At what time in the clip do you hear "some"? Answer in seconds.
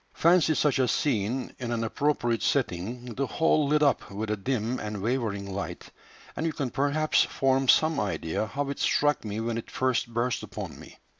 7.67-7.99